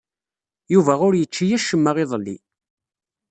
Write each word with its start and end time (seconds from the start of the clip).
Yuba 0.73 0.93
ur 1.07 1.13
yečči 1.15 1.45
acemma 1.57 1.91
iḍelli. 2.03 2.37